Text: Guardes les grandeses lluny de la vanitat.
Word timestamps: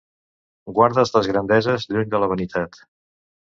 Guardes 0.79 1.13
les 1.17 1.29
grandeses 1.33 1.87
lluny 1.93 2.11
de 2.17 2.25
la 2.25 2.33
vanitat. 2.35 2.83